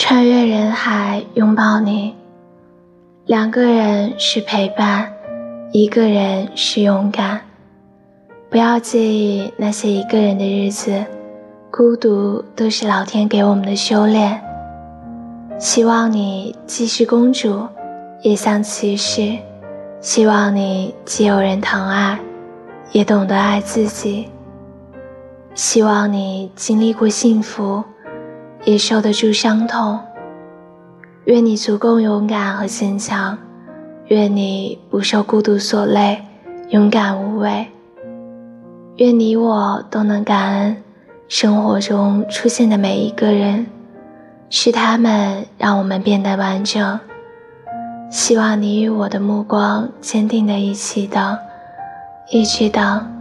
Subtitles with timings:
[0.00, 2.14] 穿越人海拥抱你。
[3.26, 5.12] 两个人是陪伴，
[5.72, 7.40] 一个人是勇敢。
[8.48, 11.04] 不要介意那些一个人的日子，
[11.68, 14.40] 孤独都是老天给我们的修炼。
[15.58, 17.66] 希望你既是公主，
[18.22, 19.36] 也像骑士。
[20.00, 22.16] 希望你既有人疼爱，
[22.92, 24.28] 也懂得爱自己。
[25.56, 27.82] 希望你经历过幸福，
[28.68, 29.98] 也受得住伤痛。
[31.24, 33.38] 愿你足够勇敢和坚强，
[34.08, 36.22] 愿你不受孤独所累，
[36.68, 37.66] 勇敢无畏。
[38.96, 40.76] 愿你我都能感恩
[41.28, 43.66] 生活中出现的每一个人，
[44.50, 47.00] 是他们让我们变得完整。
[48.10, 51.38] 希望你与我的目光坚定的一起等，
[52.30, 53.17] 一直等。